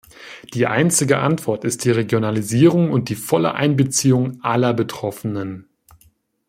Die 0.55 0.65
einzige 0.65 1.19
Antwort 1.19 1.63
ist 1.63 1.85
die 1.85 1.91
Regionalisierung 1.91 2.91
und 2.91 3.09
die 3.09 3.15
volle 3.15 3.53
Einbeziehung 3.53 4.41
aller 4.43 4.73
Betroffenen. 4.73 5.69